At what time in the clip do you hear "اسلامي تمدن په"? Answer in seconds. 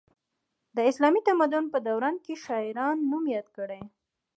0.89-1.77